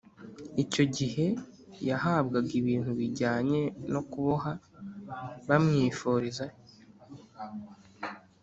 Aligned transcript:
Icyo 0.63 0.83
gihe 0.97 1.25
yahabwaga 1.89 2.49
ibintu 2.61 2.91
bijyanye 2.99 3.61
no 3.91 4.01
kuboha 4.11 4.51
bamwifuriza 5.47 6.45